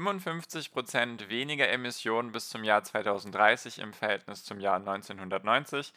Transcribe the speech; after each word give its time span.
55% 0.00 1.28
weniger 1.28 1.68
Emissionen 1.68 2.32
bis 2.32 2.48
zum 2.48 2.64
Jahr 2.64 2.82
2030 2.82 3.78
im 3.78 3.92
Verhältnis 3.92 4.44
zum 4.44 4.58
Jahr 4.58 4.76
1990. 4.76 5.92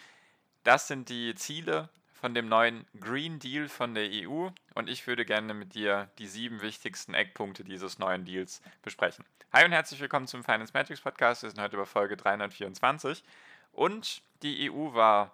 Das 0.64 0.88
sind 0.88 1.10
die 1.10 1.34
Ziele 1.36 1.90
von 2.14 2.34
dem 2.34 2.48
neuen 2.48 2.86
Green 3.00 3.40
Deal 3.40 3.68
von 3.68 3.96
der 3.96 4.10
EU 4.12 4.50
und 4.76 4.90
ich 4.90 5.08
würde 5.08 5.26
gerne 5.26 5.54
mit 5.54 5.74
dir 5.74 6.10
die 6.20 6.28
sieben 6.28 6.62
wichtigsten 6.62 7.14
Eckpunkte 7.14 7.64
dieses 7.64 8.00
neuen 8.00 8.26
Deals 8.26 8.62
besprechen. 8.82 9.26
Hi 9.52 9.66
und 9.66 9.72
herzlich 9.72 10.00
willkommen 10.00 10.28
zum 10.28 10.44
Finance 10.44 10.72
Matrix 10.74 11.02
Podcast. 11.02 11.44
Wir 11.44 11.50
sind 11.50 11.62
heute 11.62 11.76
über 11.76 11.86
Folge 11.86 12.18
324 12.18 13.24
und 13.72 14.22
die 14.42 14.70
EU 14.72 14.94
war 14.94 15.34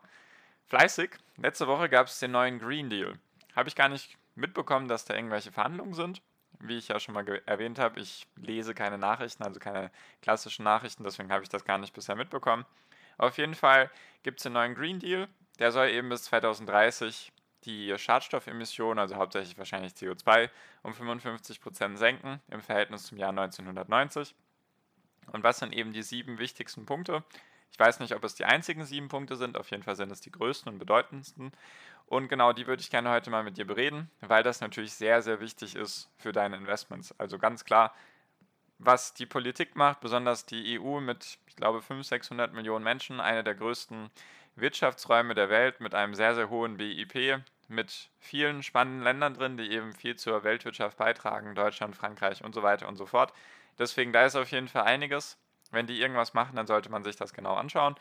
fleißig. 0.67 1.11
Letzte 1.37 1.67
Woche 1.67 1.89
gab 1.89 2.07
es 2.07 2.19
den 2.19 2.31
neuen 2.31 2.59
Green 2.59 2.89
Deal. 2.89 3.17
Habe 3.55 3.69
ich 3.69 3.75
gar 3.75 3.89
nicht 3.89 4.17
mitbekommen, 4.35 4.87
dass 4.87 5.05
da 5.05 5.15
irgendwelche 5.15 5.51
Verhandlungen 5.51 5.93
sind 5.93 6.21
wie 6.59 6.77
ich 6.77 6.89
ja 6.89 6.99
schon 6.99 7.13
mal 7.13 7.25
erwähnt 7.45 7.79
habe, 7.79 7.99
ich 7.99 8.27
lese 8.35 8.73
keine 8.73 8.97
Nachrichten, 8.97 9.43
also 9.43 9.59
keine 9.59 9.91
klassischen 10.21 10.63
Nachrichten, 10.63 11.03
deswegen 11.03 11.31
habe 11.31 11.43
ich 11.43 11.49
das 11.49 11.65
gar 11.65 11.77
nicht 11.77 11.93
bisher 11.93 12.15
mitbekommen. 12.15 12.65
Auf 13.17 13.37
jeden 13.37 13.55
Fall 13.55 13.89
gibt 14.23 14.39
es 14.39 14.43
den 14.43 14.53
neuen 14.53 14.75
Green 14.75 14.99
Deal, 14.99 15.27
der 15.59 15.71
soll 15.71 15.89
eben 15.89 16.09
bis 16.09 16.23
2030 16.23 17.31
die 17.65 17.97
Schadstoffemissionen, 17.97 18.99
also 18.99 19.15
hauptsächlich 19.15 19.57
wahrscheinlich 19.57 19.93
CO2, 19.93 20.49
um 20.83 20.93
55% 20.93 21.97
senken 21.97 22.39
im 22.49 22.61
Verhältnis 22.61 23.03
zum 23.03 23.17
Jahr 23.17 23.31
1990. 23.31 24.33
Und 25.31 25.43
was 25.43 25.59
sind 25.59 25.73
eben 25.73 25.93
die 25.93 26.03
sieben 26.03 26.39
wichtigsten 26.39 26.85
Punkte? 26.85 27.23
Ich 27.71 27.79
weiß 27.79 27.99
nicht, 27.99 28.15
ob 28.15 28.23
es 28.23 28.35
die 28.35 28.45
einzigen 28.45 28.85
sieben 28.85 29.07
Punkte 29.07 29.35
sind, 29.35 29.57
auf 29.57 29.69
jeden 29.71 29.83
Fall 29.83 29.95
sind 29.95 30.11
es 30.11 30.21
die 30.21 30.31
größten 30.31 30.71
und 30.71 30.79
bedeutendsten. 30.79 31.51
Und 32.07 32.27
genau 32.27 32.53
die 32.53 32.67
würde 32.67 32.81
ich 32.81 32.89
gerne 32.89 33.11
heute 33.11 33.29
mal 33.29 33.43
mit 33.43 33.57
dir 33.57 33.65
bereden, 33.65 34.09
weil 34.21 34.43
das 34.43 34.61
natürlich 34.61 34.93
sehr, 34.93 35.21
sehr 35.21 35.39
wichtig 35.39 35.75
ist 35.75 36.09
für 36.17 36.31
deine 36.31 36.57
Investments. 36.57 37.13
Also 37.19 37.37
ganz 37.37 37.65
klar, 37.65 37.93
was 38.79 39.13
die 39.13 39.25
Politik 39.25 39.75
macht, 39.75 39.99
besonders 39.99 40.45
die 40.45 40.79
EU 40.79 41.01
mit, 41.01 41.37
ich 41.47 41.55
glaube, 41.55 41.81
500, 41.81 42.05
600 42.07 42.53
Millionen 42.53 42.83
Menschen, 42.83 43.19
eine 43.19 43.43
der 43.43 43.55
größten 43.55 44.09
Wirtschaftsräume 44.55 45.35
der 45.35 45.49
Welt 45.49 45.81
mit 45.81 45.93
einem 45.93 46.15
sehr, 46.15 46.33
sehr 46.35 46.49
hohen 46.49 46.77
BIP, 46.77 47.43
mit 47.67 48.09
vielen 48.19 48.63
spannenden 48.63 49.03
Ländern 49.03 49.33
drin, 49.35 49.57
die 49.57 49.69
eben 49.69 49.93
viel 49.93 50.15
zur 50.15 50.43
Weltwirtschaft 50.43 50.97
beitragen, 50.97 51.55
Deutschland, 51.55 51.95
Frankreich 51.95 52.43
und 52.43 52.55
so 52.55 52.63
weiter 52.63 52.87
und 52.87 52.95
so 52.95 53.05
fort. 53.05 53.33
Deswegen, 53.77 54.13
da 54.13 54.25
ist 54.25 54.35
auf 54.35 54.49
jeden 54.51 54.67
Fall 54.67 54.83
einiges. 54.83 55.37
Wenn 55.71 55.87
die 55.87 55.99
irgendwas 55.99 56.33
machen, 56.33 56.55
dann 56.55 56.67
sollte 56.67 56.89
man 56.89 57.03
sich 57.03 57.15
das 57.15 57.33
genau 57.33 57.55
anschauen. 57.55 57.95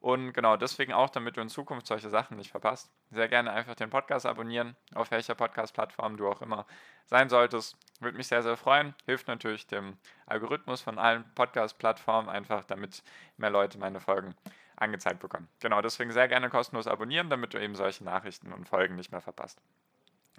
Und 0.00 0.34
genau 0.34 0.58
deswegen 0.58 0.92
auch, 0.92 1.08
damit 1.08 1.38
du 1.38 1.40
in 1.40 1.48
Zukunft 1.48 1.86
solche 1.86 2.10
Sachen 2.10 2.36
nicht 2.36 2.50
verpasst, 2.50 2.90
sehr 3.10 3.26
gerne 3.26 3.50
einfach 3.52 3.74
den 3.74 3.88
Podcast 3.88 4.26
abonnieren, 4.26 4.76
auf 4.94 5.10
welcher 5.10 5.34
Podcast-Plattform 5.34 6.18
du 6.18 6.28
auch 6.28 6.42
immer 6.42 6.66
sein 7.06 7.30
solltest. 7.30 7.78
Würde 8.00 8.18
mich 8.18 8.26
sehr, 8.26 8.42
sehr 8.42 8.58
freuen. 8.58 8.94
Hilft 9.06 9.28
natürlich 9.28 9.66
dem 9.66 9.96
Algorithmus 10.26 10.82
von 10.82 10.98
allen 10.98 11.24
Podcast-Plattformen 11.34 12.28
einfach, 12.28 12.64
damit 12.64 13.02
mehr 13.38 13.48
Leute 13.48 13.78
meine 13.78 13.98
Folgen 13.98 14.34
angezeigt 14.76 15.20
bekommen. 15.20 15.48
Genau, 15.60 15.80
deswegen 15.80 16.12
sehr 16.12 16.28
gerne 16.28 16.50
kostenlos 16.50 16.86
abonnieren, 16.86 17.30
damit 17.30 17.54
du 17.54 17.58
eben 17.58 17.74
solche 17.74 18.04
Nachrichten 18.04 18.52
und 18.52 18.68
Folgen 18.68 18.96
nicht 18.96 19.10
mehr 19.10 19.22
verpasst. 19.22 19.58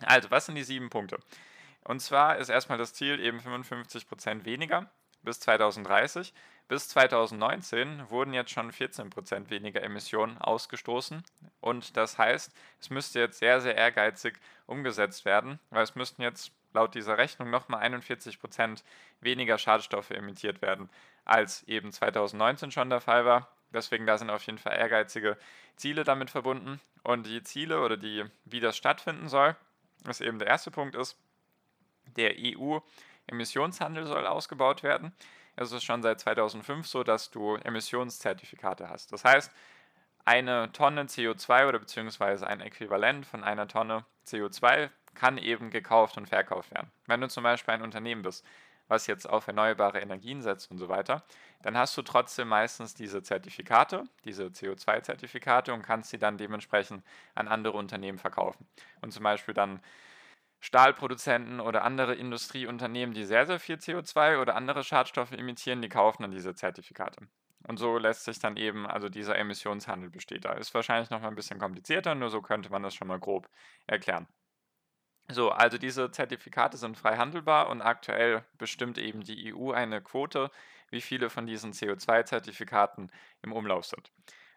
Also, 0.03 0.29
was 0.29 0.45
sind 0.45 0.55
die 0.55 0.63
sieben 0.63 0.91
Punkte? 0.91 1.17
Und 1.83 2.01
zwar 2.01 2.37
ist 2.37 2.49
erstmal 2.49 2.77
das 2.77 2.93
Ziel 2.93 3.19
eben 3.19 3.39
55% 3.39 4.45
weniger 4.45 4.89
bis 5.23 5.39
2030. 5.39 6.33
Bis 6.67 6.89
2019 6.89 8.09
wurden 8.09 8.33
jetzt 8.33 8.49
schon 8.49 8.71
14% 8.71 9.51
weniger 9.51 9.83
Emissionen 9.83 10.39
ausgestoßen. 10.39 11.23
Und 11.61 11.95
das 11.95 12.17
heißt, 12.17 12.51
es 12.79 12.89
müsste 12.89 13.19
jetzt 13.19 13.37
sehr, 13.37 13.61
sehr 13.61 13.75
ehrgeizig 13.75 14.39
umgesetzt 14.65 15.25
werden, 15.25 15.59
weil 15.69 15.83
es 15.83 15.95
müssten 15.95 16.23
jetzt 16.23 16.51
laut 16.73 16.95
dieser 16.95 17.19
Rechnung 17.19 17.51
nochmal 17.51 17.83
41% 17.83 18.83
weniger 19.21 19.59
Schadstoffe 19.59 20.09
emittiert 20.09 20.63
werden, 20.63 20.89
als 21.23 21.63
eben 21.63 21.91
2019 21.91 22.71
schon 22.71 22.89
der 22.89 23.01
Fall 23.01 23.25
war. 23.25 23.47
Deswegen 23.71 24.07
da 24.07 24.17
sind 24.17 24.31
auf 24.31 24.43
jeden 24.43 24.57
Fall 24.57 24.75
ehrgeizige 24.75 25.37
Ziele 25.75 26.03
damit 26.03 26.31
verbunden. 26.31 26.81
Und 27.03 27.27
die 27.27 27.43
Ziele 27.43 27.81
oder 27.81 27.95
die, 27.95 28.25
wie 28.45 28.59
das 28.59 28.75
stattfinden 28.75 29.29
soll, 29.29 29.55
was 30.03 30.19
eben 30.19 30.39
der 30.39 30.47
erste 30.47 30.71
Punkt 30.71 30.95
ist, 30.95 31.15
der 32.17 32.33
EU-Emissionshandel 32.37 34.07
soll 34.07 34.25
ausgebaut 34.25 34.81
werden 34.81 35.13
ist 35.57 35.71
es 35.71 35.83
schon 35.83 36.01
seit 36.01 36.19
2005 36.19 36.87
so, 36.87 37.03
dass 37.03 37.31
du 37.31 37.55
Emissionszertifikate 37.55 38.89
hast. 38.89 39.11
Das 39.11 39.23
heißt, 39.23 39.51
eine 40.25 40.71
Tonne 40.71 41.03
CO2 41.03 41.67
oder 41.67 41.79
beziehungsweise 41.79 42.47
ein 42.47 42.61
Äquivalent 42.61 43.25
von 43.25 43.43
einer 43.43 43.67
Tonne 43.67 44.05
CO2 44.25 44.89
kann 45.13 45.37
eben 45.37 45.69
gekauft 45.69 46.17
und 46.17 46.27
verkauft 46.27 46.71
werden. 46.71 46.91
Wenn 47.05 47.21
du 47.21 47.27
zum 47.27 47.43
Beispiel 47.43 47.75
ein 47.75 47.81
Unternehmen 47.81 48.23
bist, 48.23 48.45
was 48.87 49.07
jetzt 49.07 49.27
auf 49.27 49.47
erneuerbare 49.47 49.99
Energien 49.99 50.41
setzt 50.41 50.69
und 50.69 50.77
so 50.77 50.89
weiter, 50.89 51.23
dann 51.63 51.77
hast 51.77 51.97
du 51.97 52.01
trotzdem 52.01 52.47
meistens 52.47 52.93
diese 52.93 53.23
Zertifikate, 53.23 54.03
diese 54.25 54.45
CO2-Zertifikate 54.45 55.73
und 55.73 55.81
kannst 55.81 56.11
sie 56.11 56.19
dann 56.19 56.37
dementsprechend 56.37 57.03
an 57.33 57.47
andere 57.47 57.77
Unternehmen 57.77 58.19
verkaufen. 58.19 58.67
Und 59.01 59.11
zum 59.11 59.23
Beispiel 59.23 59.53
dann 59.53 59.79
Stahlproduzenten 60.65 61.59
oder 61.59 61.83
andere 61.83 62.15
Industrieunternehmen, 62.15 63.13
die 63.13 63.23
sehr, 63.23 63.45
sehr 63.45 63.59
viel 63.59 63.75
CO2 63.75 64.41
oder 64.41 64.55
andere 64.55 64.83
Schadstoffe 64.83 65.31
emittieren, 65.31 65.83
die 65.83 65.89
kaufen 65.89 66.23
dann 66.23 66.31
diese 66.31 66.55
Zertifikate. 66.55 67.27
Und 67.67 67.77
so 67.77 67.99
lässt 67.99 68.23
sich 68.23 68.39
dann 68.39 68.57
eben, 68.57 68.87
also 68.87 69.07
dieser 69.07 69.37
Emissionshandel 69.37 70.09
besteht 70.09 70.45
da. 70.45 70.53
Ist 70.53 70.73
wahrscheinlich 70.73 71.11
noch 71.11 71.21
mal 71.21 71.27
ein 71.27 71.35
bisschen 71.35 71.59
komplizierter, 71.59 72.15
nur 72.15 72.31
so 72.31 72.41
könnte 72.41 72.71
man 72.71 72.81
das 72.81 72.95
schon 72.95 73.07
mal 73.07 73.19
grob 73.19 73.47
erklären. 73.85 74.27
So, 75.29 75.51
also 75.51 75.77
diese 75.77 76.09
Zertifikate 76.09 76.77
sind 76.77 76.97
frei 76.97 77.17
handelbar 77.17 77.69
und 77.69 77.83
aktuell 77.83 78.43
bestimmt 78.57 78.97
eben 78.97 79.21
die 79.21 79.53
EU 79.53 79.71
eine 79.71 80.01
Quote, 80.01 80.49
wie 80.89 81.01
viele 81.01 81.29
von 81.29 81.45
diesen 81.45 81.73
CO2-Zertifikaten 81.73 83.11
im 83.43 83.53
Umlauf 83.53 83.85
sind. 83.85 84.11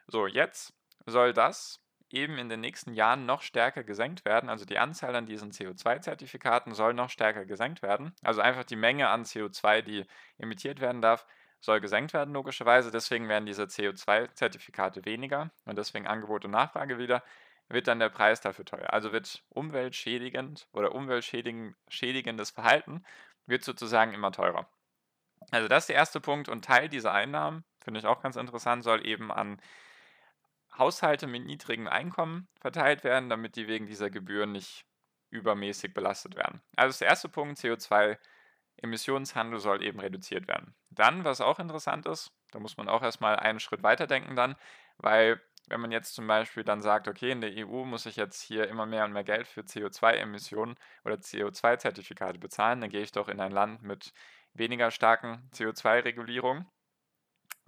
So, 0.06 0.26
jetzt 0.26 0.72
soll 1.04 1.34
das 1.34 1.82
eben 2.10 2.38
in 2.38 2.48
den 2.48 2.60
nächsten 2.60 2.94
Jahren 2.94 3.26
noch 3.26 3.42
stärker 3.42 3.84
gesenkt 3.84 4.24
werden. 4.24 4.48
Also 4.48 4.64
die 4.64 4.78
Anzahl 4.78 5.14
an 5.14 5.26
diesen 5.26 5.52
CO2-Zertifikaten 5.52 6.74
soll 6.74 6.94
noch 6.94 7.10
stärker 7.10 7.44
gesenkt 7.44 7.82
werden. 7.82 8.14
Also 8.22 8.40
einfach 8.40 8.64
die 8.64 8.76
Menge 8.76 9.08
an 9.08 9.24
CO2, 9.24 9.82
die 9.82 10.06
emittiert 10.38 10.80
werden 10.80 11.02
darf, 11.02 11.26
soll 11.60 11.80
gesenkt 11.80 12.12
werden, 12.12 12.32
logischerweise. 12.34 12.90
Deswegen 12.90 13.28
werden 13.28 13.46
diese 13.46 13.64
CO2-Zertifikate 13.64 15.04
weniger 15.04 15.50
und 15.64 15.76
deswegen 15.76 16.06
Angebot 16.06 16.44
und 16.44 16.52
Nachfrage 16.52 16.98
wieder, 16.98 17.22
wird 17.68 17.88
dann 17.88 17.98
der 17.98 18.08
Preis 18.08 18.40
dafür 18.40 18.64
teuer. 18.64 18.92
Also 18.92 19.12
wird 19.12 19.42
umweltschädigend 19.50 20.68
oder 20.72 20.94
umweltschädigendes 20.94 22.50
Verhalten 22.50 23.04
wird 23.46 23.64
sozusagen 23.64 24.14
immer 24.14 24.32
teurer. 24.32 24.68
Also 25.50 25.68
das 25.68 25.84
ist 25.84 25.88
der 25.88 25.96
erste 25.96 26.20
Punkt 26.20 26.48
und 26.48 26.64
Teil 26.64 26.88
dieser 26.88 27.12
Einnahmen, 27.12 27.64
finde 27.82 28.00
ich 28.00 28.06
auch 28.06 28.22
ganz 28.22 28.36
interessant, 28.36 28.84
soll 28.84 29.06
eben 29.06 29.30
an 29.30 29.60
Haushalte 30.78 31.26
mit 31.26 31.44
niedrigem 31.44 31.88
Einkommen 31.88 32.48
verteilt 32.60 33.04
werden, 33.04 33.28
damit 33.28 33.56
die 33.56 33.68
wegen 33.68 33.86
dieser 33.86 34.10
Gebühren 34.10 34.52
nicht 34.52 34.84
übermäßig 35.30 35.92
belastet 35.92 36.36
werden. 36.36 36.62
Also 36.76 36.98
der 37.00 37.08
erste 37.08 37.28
Punkt, 37.28 37.58
CO2-Emissionshandel 37.58 39.58
soll 39.58 39.82
eben 39.82 40.00
reduziert 40.00 40.48
werden. 40.48 40.74
Dann, 40.90 41.24
was 41.24 41.40
auch 41.40 41.58
interessant 41.58 42.06
ist, 42.06 42.32
da 42.50 42.58
muss 42.58 42.76
man 42.76 42.88
auch 42.88 43.02
erstmal 43.02 43.36
einen 43.36 43.60
Schritt 43.60 43.82
weiter 43.82 44.06
denken 44.06 44.36
dann, 44.36 44.56
weil 44.96 45.40
wenn 45.68 45.80
man 45.80 45.92
jetzt 45.92 46.14
zum 46.14 46.26
Beispiel 46.26 46.64
dann 46.64 46.80
sagt, 46.80 47.08
okay, 47.08 47.30
in 47.30 47.40
der 47.40 47.52
EU 47.54 47.84
muss 47.84 48.06
ich 48.06 48.16
jetzt 48.16 48.40
hier 48.40 48.68
immer 48.68 48.86
mehr 48.86 49.04
und 49.04 49.12
mehr 49.12 49.24
Geld 49.24 49.46
für 49.46 49.60
CO2-Emissionen 49.60 50.76
oder 51.04 51.16
CO2-Zertifikate 51.16 52.38
bezahlen, 52.38 52.80
dann 52.80 52.90
gehe 52.90 53.02
ich 53.02 53.12
doch 53.12 53.28
in 53.28 53.40
ein 53.40 53.52
Land 53.52 53.82
mit 53.82 54.12
weniger 54.54 54.90
starken 54.90 55.50
CO2-Regulierungen. 55.54 56.66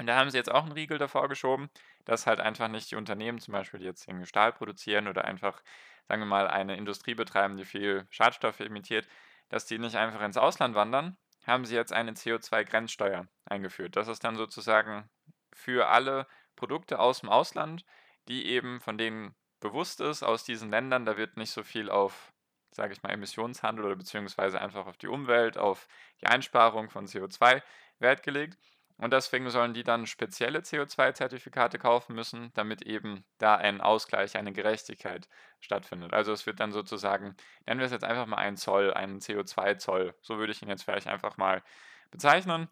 Und 0.00 0.06
da 0.06 0.16
haben 0.16 0.30
sie 0.30 0.38
jetzt 0.38 0.50
auch 0.50 0.62
einen 0.62 0.72
Riegel 0.72 0.96
davor 0.96 1.28
geschoben 1.28 1.70
dass 2.04 2.26
halt 2.26 2.40
einfach 2.40 2.68
nicht 2.68 2.90
die 2.90 2.96
Unternehmen, 2.96 3.38
zum 3.38 3.52
Beispiel, 3.52 3.80
die 3.80 3.86
jetzt 3.86 4.08
irgendwie 4.08 4.26
Stahl 4.26 4.52
produzieren 4.52 5.06
oder 5.06 5.24
einfach, 5.24 5.62
sagen 6.08 6.22
wir 6.22 6.26
mal, 6.26 6.48
eine 6.48 6.76
Industrie 6.76 7.14
betreiben, 7.14 7.56
die 7.56 7.64
viel 7.64 8.06
Schadstoffe 8.10 8.60
emittiert, 8.60 9.06
dass 9.48 9.66
die 9.66 9.78
nicht 9.78 9.96
einfach 9.96 10.22
ins 10.22 10.36
Ausland 10.36 10.74
wandern, 10.74 11.16
haben 11.46 11.64
sie 11.64 11.74
jetzt 11.74 11.92
eine 11.92 12.12
CO2-Grenzsteuer 12.12 13.28
eingeführt. 13.44 13.96
Das 13.96 14.08
ist 14.08 14.24
dann 14.24 14.36
sozusagen 14.36 15.08
für 15.52 15.88
alle 15.88 16.26
Produkte 16.56 16.98
aus 16.98 17.20
dem 17.20 17.28
Ausland, 17.28 17.84
die 18.28 18.46
eben 18.46 18.80
von 18.80 18.98
denen 18.98 19.34
bewusst 19.60 20.00
ist, 20.00 20.22
aus 20.22 20.44
diesen 20.44 20.70
Ländern, 20.70 21.04
da 21.04 21.16
wird 21.16 21.36
nicht 21.36 21.50
so 21.50 21.62
viel 21.62 21.90
auf 21.90 22.32
sage 22.72 22.92
ich 22.92 23.02
mal, 23.02 23.10
Emissionshandel 23.10 23.84
oder 23.84 23.96
beziehungsweise 23.96 24.60
einfach 24.60 24.86
auf 24.86 24.96
die 24.96 25.08
Umwelt, 25.08 25.58
auf 25.58 25.88
die 26.20 26.26
Einsparung 26.26 26.88
von 26.88 27.06
CO2 27.06 27.62
Wert 27.98 28.22
gelegt. 28.22 28.58
Und 29.00 29.14
deswegen 29.14 29.48
sollen 29.48 29.72
die 29.72 29.82
dann 29.82 30.06
spezielle 30.06 30.58
CO2-Zertifikate 30.58 31.78
kaufen 31.78 32.14
müssen, 32.14 32.52
damit 32.52 32.82
eben 32.82 33.24
da 33.38 33.56
ein 33.56 33.80
Ausgleich, 33.80 34.36
eine 34.36 34.52
Gerechtigkeit 34.52 35.26
stattfindet. 35.58 36.12
Also 36.12 36.32
es 36.32 36.44
wird 36.44 36.60
dann 36.60 36.70
sozusagen, 36.70 37.34
nennen 37.64 37.80
wir 37.80 37.86
es 37.86 37.92
jetzt 37.92 38.04
einfach 38.04 38.26
mal 38.26 38.36
einen 38.36 38.58
Zoll, 38.58 38.92
einen 38.92 39.20
CO2-Zoll. 39.20 40.14
So 40.20 40.36
würde 40.36 40.52
ich 40.52 40.60
ihn 40.60 40.68
jetzt 40.68 40.82
vielleicht 40.82 41.06
einfach 41.06 41.38
mal 41.38 41.62
bezeichnen, 42.10 42.68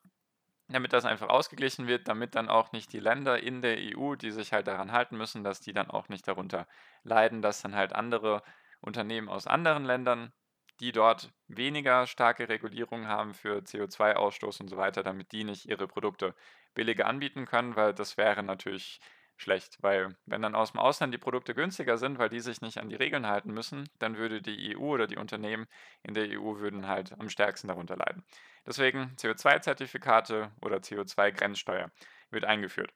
damit 0.68 0.92
das 0.92 1.06
einfach 1.06 1.30
ausgeglichen 1.30 1.86
wird, 1.86 2.08
damit 2.08 2.34
dann 2.34 2.50
auch 2.50 2.72
nicht 2.72 2.92
die 2.92 3.00
Länder 3.00 3.42
in 3.42 3.62
der 3.62 3.78
EU, 3.78 4.14
die 4.14 4.30
sich 4.30 4.52
halt 4.52 4.66
daran 4.66 4.92
halten 4.92 5.16
müssen, 5.16 5.44
dass 5.44 5.60
die 5.60 5.72
dann 5.72 5.90
auch 5.90 6.10
nicht 6.10 6.28
darunter 6.28 6.68
leiden, 7.04 7.40
dass 7.40 7.62
dann 7.62 7.74
halt 7.74 7.94
andere 7.94 8.42
Unternehmen 8.82 9.30
aus 9.30 9.46
anderen 9.46 9.86
Ländern 9.86 10.34
die 10.80 10.92
dort 10.92 11.32
weniger 11.48 12.06
starke 12.06 12.48
Regulierungen 12.48 13.08
haben 13.08 13.34
für 13.34 13.58
CO2-Ausstoß 13.58 14.60
und 14.60 14.68
so 14.68 14.76
weiter, 14.76 15.02
damit 15.02 15.32
die 15.32 15.44
nicht 15.44 15.66
ihre 15.66 15.88
Produkte 15.88 16.34
billiger 16.74 17.06
anbieten 17.06 17.46
können, 17.46 17.76
weil 17.76 17.94
das 17.94 18.16
wäre 18.16 18.42
natürlich 18.42 19.00
schlecht, 19.36 19.78
weil 19.82 20.16
wenn 20.26 20.42
dann 20.42 20.54
aus 20.54 20.72
dem 20.72 20.80
Ausland 20.80 21.14
die 21.14 21.18
Produkte 21.18 21.54
günstiger 21.54 21.96
sind, 21.96 22.18
weil 22.18 22.28
die 22.28 22.40
sich 22.40 22.60
nicht 22.60 22.78
an 22.78 22.88
die 22.88 22.96
Regeln 22.96 23.26
halten 23.26 23.52
müssen, 23.52 23.88
dann 23.98 24.16
würde 24.16 24.42
die 24.42 24.76
EU 24.76 24.80
oder 24.80 25.06
die 25.06 25.16
Unternehmen 25.16 25.66
in 26.02 26.14
der 26.14 26.28
EU 26.28 26.58
würden 26.58 26.88
halt 26.88 27.18
am 27.18 27.28
stärksten 27.28 27.68
darunter 27.68 27.96
leiden. 27.96 28.24
Deswegen 28.66 29.14
CO2-Zertifikate 29.16 30.50
oder 30.60 30.78
CO2-Grenzsteuer 30.78 31.90
wird 32.30 32.44
eingeführt. 32.44 32.92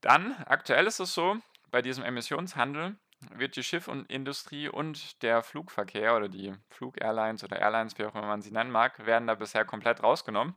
Dann, 0.00 0.32
aktuell 0.46 0.86
ist 0.86 1.00
es 1.00 1.12
so, 1.12 1.36
bei 1.70 1.82
diesem 1.82 2.04
Emissionshandel 2.04 2.96
wird 3.34 3.56
die 3.56 3.62
Schiffindustrie 3.62 4.68
und 4.68 5.22
der 5.22 5.42
Flugverkehr 5.42 6.16
oder 6.16 6.28
die 6.28 6.54
Flug-Airlines 6.70 7.44
oder 7.44 7.58
Airlines, 7.58 7.98
wie 7.98 8.04
auch 8.04 8.14
immer 8.14 8.26
man 8.26 8.42
sie 8.42 8.50
nennen 8.50 8.70
mag, 8.70 9.04
werden 9.06 9.26
da 9.26 9.34
bisher 9.34 9.64
komplett 9.64 10.02
rausgenommen. 10.02 10.56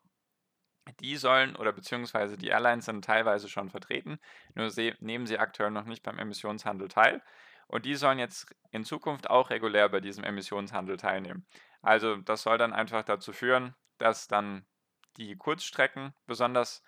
Die 1.00 1.18
sollen 1.18 1.56
oder 1.56 1.72
beziehungsweise 1.72 2.38
die 2.38 2.50
Airlines 2.50 2.86
sind 2.86 3.04
teilweise 3.04 3.50
schon 3.50 3.70
vertreten, 3.70 4.20
nur 4.54 4.70
nehmen 5.00 5.26
sie 5.26 5.40
aktuell 5.40 5.72
noch 5.72 5.86
nicht 5.86 6.04
beim 6.04 6.20
Emissionshandel 6.20 6.90
teil. 6.90 7.22
Und 7.68 7.86
die 7.86 7.96
sollen 7.96 8.20
jetzt 8.20 8.56
in 8.70 8.84
Zukunft 8.84 9.30
auch 9.30 9.50
regulär 9.50 9.90
bei 9.90 10.00
diesem 10.00 10.24
Emissionshandel 10.24 10.98
teilnehmen. 10.98 11.48
Also 11.82 12.18
das 12.18 12.44
soll 12.44 12.60
dann 12.60 12.74
einfach 12.74 13.04
dazu 13.04 13.34
führen, 13.34 13.76
dass 13.98 14.28
dann 14.28 14.66
die 15.18 15.36
Kurzstrecken 15.36 16.14
besonders 16.28 16.84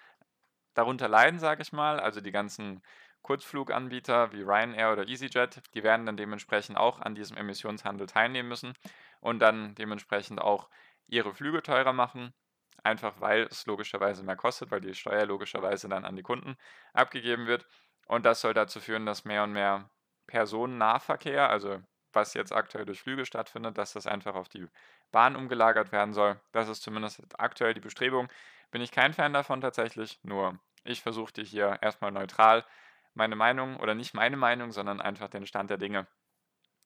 darunter 0.75 1.07
leiden, 1.07 1.39
sage 1.39 1.63
ich 1.63 1.71
mal. 1.71 1.99
Also 1.99 2.21
die 2.21 2.31
ganzen 2.31 2.83
Kurzfluganbieter 3.27 4.31
wie 4.31 4.41
Ryanair 4.41 4.93
oder 4.93 5.05
EasyJet, 5.05 5.61
die 5.73 5.83
werden 5.83 6.05
dann 6.05 6.15
dementsprechend 6.15 6.77
auch 6.77 7.01
an 7.01 7.13
diesem 7.13 7.35
Emissionshandel 7.35 8.07
teilnehmen 8.07 8.47
müssen 8.47 8.73
und 9.19 9.39
dann 9.39 9.75
dementsprechend 9.75 10.39
auch 10.39 10.69
ihre 11.07 11.33
Flüge 11.33 11.61
teurer 11.61 11.91
machen, 11.91 12.33
einfach 12.83 13.19
weil 13.19 13.41
es 13.51 13.65
logischerweise 13.65 14.23
mehr 14.23 14.37
kostet, 14.37 14.71
weil 14.71 14.79
die 14.79 14.93
Steuer 14.93 15.25
logischerweise 15.25 15.89
dann 15.89 16.05
an 16.05 16.15
die 16.15 16.23
Kunden 16.23 16.55
abgegeben 16.93 17.47
wird. 17.47 17.67
Und 18.07 18.25
das 18.25 18.39
soll 18.39 18.53
dazu 18.53 18.79
führen, 18.79 19.05
dass 19.05 19.25
mehr 19.25 19.43
und 19.43 19.51
mehr 19.51 19.89
Personennahverkehr, 20.27 21.49
also 21.49 21.81
was 22.13 22.33
jetzt 22.33 22.53
aktuell 22.53 22.85
durch 22.85 23.01
Flüge 23.01 23.25
stattfindet, 23.25 23.77
dass 23.77 23.91
das 23.91 24.07
einfach 24.07 24.35
auf 24.35 24.47
die 24.47 24.65
Bahn 25.11 25.35
umgelagert 25.35 25.91
werden 25.91 26.13
soll. 26.13 26.39
Das 26.53 26.69
ist 26.69 26.81
zumindest 26.81 27.21
aktuell 27.37 27.73
die 27.73 27.81
Bestrebung. 27.81 28.29
Bin 28.71 28.81
ich 28.81 28.91
kein 28.91 29.11
Fan 29.11 29.33
davon 29.33 29.59
tatsächlich, 29.59 30.17
nur 30.23 30.57
ich 30.85 31.01
versuche 31.01 31.33
dir 31.33 31.43
hier 31.43 31.79
erstmal 31.81 32.11
neutral 32.11 32.63
meine 33.17 33.35
Meinung 33.35 33.77
oder 33.77 33.95
nicht 33.95 34.13
meine 34.13 34.37
Meinung, 34.37 34.71
sondern 34.71 35.01
einfach 35.01 35.27
den 35.27 35.45
Stand 35.45 35.69
der 35.69 35.77
Dinge 35.77 36.07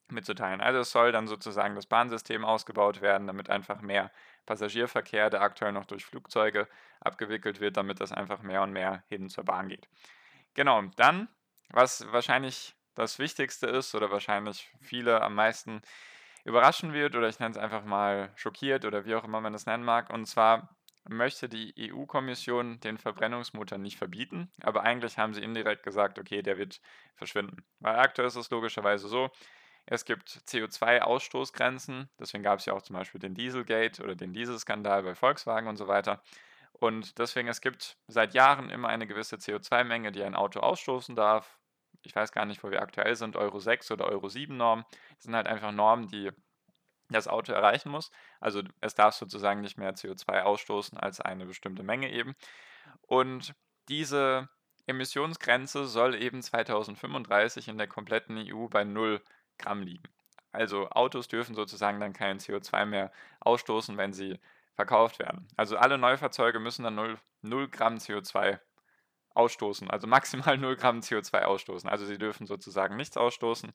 mitzuteilen. 0.09 0.61
Also 0.61 0.79
es 0.79 0.91
soll 0.91 1.11
dann 1.11 1.27
sozusagen 1.27 1.75
das 1.75 1.85
Bahnsystem 1.85 2.43
ausgebaut 2.43 3.01
werden, 3.01 3.27
damit 3.27 3.49
einfach 3.49 3.81
mehr 3.81 4.11
Passagierverkehr, 4.45 5.29
der 5.29 5.41
aktuell 5.41 5.71
noch 5.71 5.85
durch 5.85 6.05
Flugzeuge 6.05 6.67
abgewickelt 6.99 7.59
wird, 7.59 7.77
damit 7.77 8.01
das 8.01 8.11
einfach 8.11 8.41
mehr 8.41 8.61
und 8.61 8.71
mehr 8.73 9.03
hin 9.07 9.29
zur 9.29 9.45
Bahn 9.45 9.69
geht. 9.69 9.87
Genau, 10.53 10.81
dann, 10.97 11.29
was 11.69 12.11
wahrscheinlich 12.11 12.75
das 12.95 13.19
Wichtigste 13.19 13.67
ist 13.67 13.95
oder 13.95 14.11
wahrscheinlich 14.11 14.69
viele 14.81 15.21
am 15.21 15.35
meisten 15.35 15.81
überraschen 16.43 16.93
wird 16.93 17.15
oder 17.15 17.29
ich 17.29 17.39
nenne 17.39 17.51
es 17.51 17.57
einfach 17.57 17.85
mal 17.85 18.31
schockiert 18.35 18.83
oder 18.85 19.05
wie 19.05 19.15
auch 19.15 19.23
immer 19.23 19.41
man 19.41 19.53
es 19.53 19.65
nennen 19.65 19.83
mag, 19.83 20.09
und 20.09 20.25
zwar 20.25 20.75
möchte 21.11 21.49
die 21.49 21.73
EU-Kommission 21.91 22.79
den 22.79 22.97
Verbrennungsmotor 22.97 23.77
nicht 23.77 23.97
verbieten, 23.97 24.51
aber 24.61 24.83
eigentlich 24.83 25.17
haben 25.17 25.33
sie 25.33 25.43
indirekt 25.43 25.83
gesagt, 25.83 26.19
okay, 26.19 26.41
der 26.41 26.57
wird 26.57 26.81
verschwinden. 27.15 27.63
Weil 27.79 27.97
aktuell 27.97 28.27
ist 28.27 28.35
es 28.35 28.49
logischerweise 28.49 29.07
so, 29.07 29.29
es 29.85 30.05
gibt 30.05 30.29
CO2-Ausstoßgrenzen, 30.47 32.07
deswegen 32.19 32.43
gab 32.43 32.59
es 32.59 32.65
ja 32.65 32.73
auch 32.73 32.81
zum 32.81 32.95
Beispiel 32.95 33.19
den 33.19 33.33
Dieselgate 33.33 34.03
oder 34.03 34.15
den 34.15 34.33
Dieselskandal 34.33 35.03
bei 35.03 35.15
Volkswagen 35.15 35.67
und 35.67 35.77
so 35.77 35.87
weiter. 35.87 36.21
Und 36.73 37.19
deswegen, 37.19 37.47
es 37.47 37.61
gibt 37.61 37.97
seit 38.07 38.33
Jahren 38.33 38.69
immer 38.69 38.87
eine 38.87 39.07
gewisse 39.07 39.35
CO2-Menge, 39.35 40.11
die 40.11 40.23
ein 40.23 40.35
Auto 40.35 40.59
ausstoßen 40.61 41.15
darf. 41.15 41.59
Ich 42.03 42.15
weiß 42.15 42.31
gar 42.31 42.45
nicht, 42.45 42.63
wo 42.63 42.71
wir 42.71 42.81
aktuell 42.81 43.15
sind, 43.15 43.35
Euro 43.35 43.59
6 43.59 43.91
oder 43.91 44.05
Euro 44.05 44.29
7 44.29 44.55
Normen. 44.55 44.85
Das 45.15 45.25
sind 45.25 45.35
halt 45.35 45.47
einfach 45.47 45.71
Normen, 45.71 46.07
die 46.07 46.31
das 47.13 47.27
Auto 47.27 47.51
erreichen 47.53 47.89
muss. 47.89 48.11
Also 48.39 48.61
es 48.79 48.95
darf 48.95 49.15
sozusagen 49.15 49.61
nicht 49.61 49.77
mehr 49.77 49.93
CO2 49.93 50.41
ausstoßen 50.41 50.97
als 50.97 51.21
eine 51.21 51.45
bestimmte 51.45 51.83
Menge 51.83 52.11
eben. 52.11 52.35
Und 53.01 53.53
diese 53.89 54.49
Emissionsgrenze 54.87 55.85
soll 55.85 56.15
eben 56.15 56.41
2035 56.41 57.67
in 57.67 57.77
der 57.77 57.87
kompletten 57.87 58.37
EU 58.37 58.67
bei 58.67 58.83
0 58.83 59.21
Gramm 59.57 59.81
liegen. 59.81 60.07
Also 60.51 60.89
Autos 60.89 61.27
dürfen 61.27 61.55
sozusagen 61.55 61.99
dann 61.99 62.13
kein 62.13 62.39
CO2 62.39 62.85
mehr 62.85 63.11
ausstoßen, 63.39 63.97
wenn 63.97 64.13
sie 64.13 64.39
verkauft 64.75 65.19
werden. 65.19 65.47
Also 65.55 65.77
alle 65.77 65.97
Neufahrzeuge 65.97 66.59
müssen 66.59 66.83
dann 66.83 66.95
0, 66.95 67.17
0 67.41 67.69
Gramm 67.69 67.95
CO2 67.95 68.59
ausstoßen, 69.33 69.89
also 69.89 70.07
maximal 70.07 70.57
0 70.57 70.75
Gramm 70.75 70.99
CO2 70.99 71.43
ausstoßen. 71.43 71.89
Also 71.89 72.05
sie 72.05 72.17
dürfen 72.17 72.47
sozusagen 72.47 72.95
nichts 72.97 73.17
ausstoßen. 73.17 73.71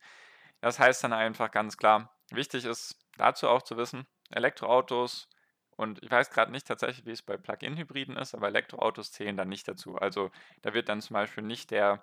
Das 0.60 0.78
heißt 0.78 1.04
dann 1.04 1.12
einfach 1.12 1.50
ganz 1.50 1.76
klar, 1.76 2.14
wichtig 2.30 2.64
ist 2.64 2.98
dazu 3.18 3.48
auch 3.48 3.62
zu 3.62 3.76
wissen, 3.76 4.06
Elektroautos 4.30 5.28
und 5.76 6.02
ich 6.02 6.10
weiß 6.10 6.30
gerade 6.30 6.52
nicht 6.52 6.66
tatsächlich, 6.66 7.04
wie 7.06 7.12
es 7.12 7.22
bei 7.22 7.36
Plug-in-Hybriden 7.36 8.16
ist, 8.16 8.34
aber 8.34 8.48
Elektroautos 8.48 9.12
zählen 9.12 9.36
dann 9.36 9.48
nicht 9.48 9.68
dazu. 9.68 9.96
Also 9.96 10.30
da 10.62 10.72
wird 10.74 10.88
dann 10.88 11.02
zum 11.02 11.14
Beispiel 11.14 11.44
nicht 11.44 11.70
der 11.70 12.02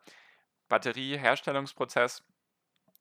Batterieherstellungsprozess 0.70 2.24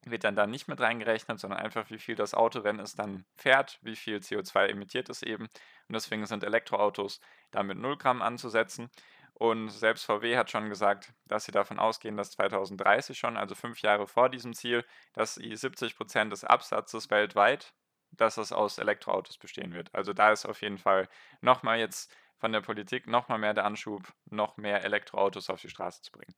wird 0.04 0.24
dann 0.24 0.34
da 0.34 0.46
nicht 0.46 0.68
mit 0.68 0.80
reingerechnet, 0.80 1.38
sondern 1.38 1.60
einfach 1.60 1.90
wie 1.90 1.98
viel 1.98 2.16
das 2.16 2.34
Auto, 2.34 2.64
wenn 2.64 2.80
es 2.80 2.94
dann 2.94 3.24
fährt, 3.36 3.78
wie 3.82 3.96
viel 3.96 4.16
CO2 4.16 4.66
emittiert 4.66 5.08
es 5.08 5.22
eben. 5.22 5.44
Und 5.44 5.94
deswegen 5.94 6.26
sind 6.26 6.42
Elektroautos 6.42 7.20
da 7.50 7.62
mit 7.62 7.78
0 7.78 7.96
Gramm 7.98 8.20
anzusetzen. 8.20 8.90
Und 9.34 9.70
selbst 9.70 10.04
VW 10.04 10.36
hat 10.36 10.50
schon 10.50 10.68
gesagt, 10.68 11.12
dass 11.26 11.44
sie 11.44 11.52
davon 11.52 11.78
ausgehen, 11.78 12.16
dass 12.16 12.32
2030 12.32 13.16
schon, 13.18 13.36
also 13.36 13.54
fünf 13.54 13.80
Jahre 13.80 14.06
vor 14.06 14.28
diesem 14.28 14.54
Ziel, 14.54 14.84
dass 15.12 15.34
70 15.34 15.96
Prozent 15.96 16.32
des 16.32 16.44
Absatzes 16.44 17.10
weltweit, 17.10 17.72
dass 18.12 18.36
es 18.36 18.52
aus 18.52 18.78
Elektroautos 18.78 19.38
bestehen 19.38 19.74
wird. 19.74 19.94
Also 19.94 20.12
da 20.12 20.32
ist 20.32 20.46
auf 20.46 20.62
jeden 20.62 20.78
Fall 20.78 21.08
nochmal 21.40 21.78
jetzt 21.78 22.14
von 22.38 22.52
der 22.52 22.60
Politik 22.60 23.06
nochmal 23.06 23.38
mehr 23.38 23.54
der 23.54 23.64
Anschub, 23.64 24.02
noch 24.30 24.56
mehr 24.56 24.84
Elektroautos 24.84 25.48
auf 25.50 25.60
die 25.60 25.68
Straße 25.68 26.02
zu 26.02 26.12
bringen. 26.12 26.34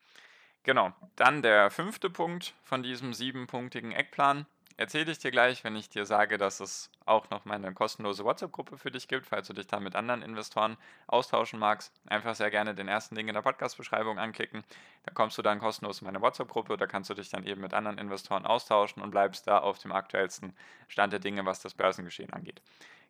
Genau, 0.63 0.93
dann 1.17 1.43
der 1.43 1.71
fünfte 1.71 2.09
Punkt 2.11 2.55
von 2.63 2.83
diesem 2.83 3.13
siebenpunktigen 3.13 3.93
Eckplan 3.93 4.47
erzähle 4.77 5.13
ich 5.13 5.19
dir 5.19 5.31
gleich, 5.31 5.65
wenn 5.65 5.77
ich 5.77 5.89
dir 5.89 6.07
sage, 6.07 6.39
dass 6.39 6.61
es 6.61 6.91
auch 7.05 7.31
noch 7.31 7.45
meine 7.45 7.73
kostenlose 7.73 8.25
WhatsApp-Gruppe 8.25 8.79
für 8.79 8.91
dich 8.91 9.09
gibt, 9.09 9.27
falls 9.27 9.47
du 9.47 9.53
dich 9.53 9.67
da 9.67 9.81
mit 9.81 9.95
anderen 9.95 10.23
Investoren 10.23 10.77
austauschen 11.07 11.59
magst. 11.59 11.93
Einfach 12.07 12.35
sehr 12.35 12.51
gerne 12.51 12.75
den 12.75 12.89
ersten 12.89 13.15
Link 13.17 13.29
in 13.29 13.35
der 13.35 13.43
Podcast-Beschreibung 13.43 14.19
anklicken. 14.19 14.65
Da 15.05 15.13
kommst 15.13 15.39
du 15.39 15.43
dann 15.43 15.61
kostenlos 15.61 16.01
in 16.01 16.07
meine 16.07 16.21
WhatsApp-Gruppe. 16.21 16.77
Da 16.77 16.87
kannst 16.87 17.11
du 17.11 17.15
dich 17.15 17.29
dann 17.29 17.47
eben 17.47 17.61
mit 17.61 17.75
anderen 17.75 17.99
Investoren 17.99 18.47
austauschen 18.47 19.03
und 19.03 19.11
bleibst 19.11 19.47
da 19.47 19.59
auf 19.59 19.79
dem 19.79 19.93
aktuellsten 19.93 20.57
Stand 20.89 21.13
der 21.13 21.21
Dinge, 21.21 21.45
was 21.45 21.61
das 21.61 21.75
Börsengeschehen 21.75 22.33
angeht. 22.33 22.63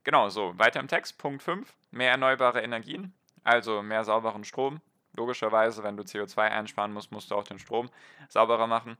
Genau, 0.04 0.28
so, 0.28 0.58
weiter 0.58 0.80
im 0.80 0.88
Text. 0.88 1.18
Punkt 1.18 1.42
5. 1.42 1.72
Mehr 1.90 2.10
erneuerbare 2.10 2.60
Energien, 2.60 3.14
also 3.42 3.82
mehr 3.82 4.04
sauberen 4.04 4.44
Strom. 4.44 4.80
Logischerweise, 5.16 5.82
wenn 5.84 5.96
du 5.96 6.02
CO2 6.02 6.38
einsparen 6.40 6.92
musst, 6.92 7.12
musst 7.12 7.30
du 7.30 7.36
auch 7.36 7.44
den 7.44 7.58
Strom 7.58 7.88
sauberer 8.28 8.66
machen. 8.66 8.98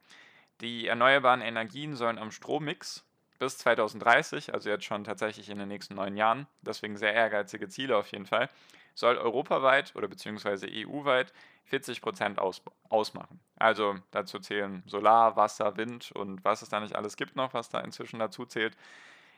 Die 0.61 0.87
erneuerbaren 0.87 1.41
Energien 1.41 1.97
sollen 1.97 2.19
am 2.19 2.31
Strommix 2.31 3.05
bis 3.39 3.59
2030, 3.59 4.55
also 4.55 4.71
jetzt 4.71 4.85
schon 4.85 5.05
tatsächlich 5.05 5.51
in 5.51 5.59
den 5.59 5.69
nächsten 5.69 5.95
neun 5.95 6.17
Jahren, 6.17 6.47
deswegen 6.63 6.97
sehr 6.97 7.13
ehrgeizige 7.13 7.69
Ziele 7.69 7.97
auf 7.97 8.09
jeden 8.09 8.27
Fall, 8.27 8.49
soll 8.95 9.17
europaweit 9.17 9.95
oder 9.97 10.09
beziehungsweise 10.09 10.69
EU-weit 10.71 11.33
40 11.65 12.01
Prozent 12.01 12.39
aus, 12.39 12.63
ausmachen. 12.89 13.41
Also 13.57 13.97
dazu 14.13 14.39
zählen 14.39 14.83
Solar, 14.87 15.37
Wasser, 15.37 15.77
Wind 15.77 16.13
und 16.13 16.45
was 16.45 16.63
es 16.63 16.69
da 16.69 16.81
nicht 16.81 16.95
alles 16.95 17.17
gibt 17.17 17.35
noch, 17.37 17.55
was 17.55 17.69
da 17.69 17.81
inzwischen 17.81 18.19
dazu 18.19 18.47
zählt. 18.47 18.77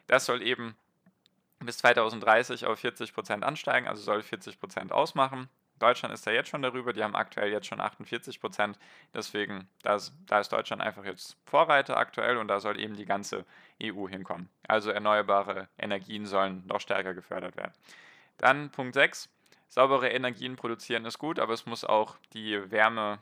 Das 0.07 0.27
soll 0.27 0.43
eben 0.43 0.77
bis 1.61 1.79
2030 1.79 2.67
auf 2.67 2.79
40 2.79 3.15
Prozent 3.15 3.45
ansteigen, 3.45 3.89
also 3.89 4.03
soll 4.03 4.23
40 4.23 4.61
Prozent 4.61 4.93
ausmachen. 4.93 5.49
Deutschland 5.79 6.15
ist 6.15 6.27
da 6.27 6.31
jetzt 6.31 6.49
schon 6.49 6.63
darüber, 6.63 6.93
die 6.93 7.03
haben 7.03 7.15
aktuell 7.15 7.51
jetzt 7.51 7.67
schon 7.67 7.81
48 7.81 8.41
Prozent. 8.41 8.79
Deswegen, 9.15 9.69
das, 9.83 10.13
da 10.27 10.41
ist 10.41 10.51
Deutschland 10.51 10.83
einfach 10.83 11.05
jetzt 11.05 11.37
Vorreiter 11.45 11.97
aktuell 11.97 12.39
und 12.39 12.49
da 12.49 12.61
soll 12.61 12.81
eben 12.81 12.97
die 12.97 13.05
ganze 13.05 13.45
EU 13.83 14.09
hinkommen. 14.09 14.49
Also 14.67 14.91
erneuerbare 14.91 15.69
Energien 15.79 16.27
sollen 16.27 16.65
noch 16.67 16.81
stärker 16.81 17.15
gefördert 17.15 17.57
werden. 17.57 17.73
Dann 18.39 18.71
Punkt 18.71 18.95
6. 18.95 19.29
Saubere 19.69 20.09
Energien 20.09 20.57
produzieren 20.57 21.05
ist 21.05 21.19
gut, 21.19 21.39
aber 21.39 21.53
es 21.53 21.67
muss 21.67 21.85
auch 21.85 22.17
die 22.33 22.71
Wärme 22.71 23.19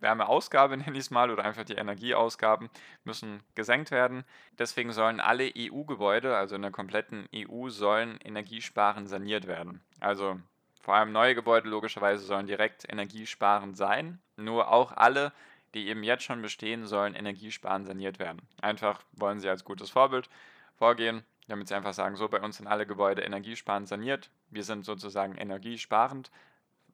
Wärmeausgabe, 0.00 0.76
nenne 0.76 0.92
ich 0.92 1.04
es 1.04 1.10
mal, 1.10 1.30
oder 1.30 1.44
einfach 1.44 1.64
die 1.64 1.74
Energieausgaben 1.74 2.70
müssen 3.04 3.42
gesenkt 3.54 3.90
werden. 3.90 4.24
Deswegen 4.58 4.92
sollen 4.92 5.20
alle 5.20 5.52
EU-Gebäude, 5.56 6.36
also 6.36 6.56
in 6.56 6.62
der 6.62 6.70
kompletten 6.70 7.28
EU, 7.34 7.68
sollen 7.68 8.18
energiesparend 8.24 9.08
saniert 9.08 9.46
werden. 9.46 9.80
Also 10.00 10.40
vor 10.80 10.94
allem 10.94 11.12
neue 11.12 11.34
Gebäude 11.34 11.68
logischerweise 11.68 12.24
sollen 12.24 12.46
direkt 12.46 12.90
energiesparend 12.90 13.76
sein. 13.76 14.20
Nur 14.36 14.70
auch 14.70 14.92
alle, 14.92 15.32
die 15.74 15.88
eben 15.88 16.02
jetzt 16.02 16.24
schon 16.24 16.42
bestehen, 16.42 16.86
sollen 16.86 17.14
energiesparend 17.14 17.86
saniert 17.86 18.18
werden. 18.18 18.42
Einfach 18.60 19.02
wollen 19.12 19.40
sie 19.40 19.48
als 19.48 19.64
gutes 19.64 19.90
Vorbild 19.90 20.28
vorgehen, 20.76 21.24
damit 21.48 21.68
sie 21.68 21.74
einfach 21.74 21.94
sagen, 21.94 22.16
so 22.16 22.28
bei 22.28 22.40
uns 22.40 22.56
sind 22.56 22.66
alle 22.66 22.86
Gebäude 22.86 23.22
energiesparend 23.22 23.88
saniert. 23.88 24.30
Wir 24.50 24.64
sind 24.64 24.84
sozusagen 24.84 25.36
energiesparend 25.36 26.30